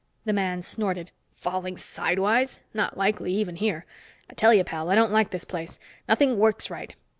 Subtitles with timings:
[0.25, 1.11] The man snorted.
[1.35, 2.61] "Falling sidewise?
[2.73, 3.85] Not likely, even here.
[4.31, 5.79] I tell you, pal, I don't like this place.
[6.09, 6.95] Nothing works right.